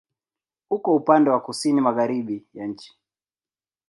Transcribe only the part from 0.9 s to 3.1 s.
upande wa kusini-magharibi ya nchi.